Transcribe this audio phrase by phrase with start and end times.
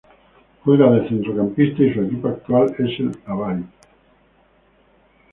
[0.63, 3.63] Juega de centrocampista y su equipo actual es el Avaí.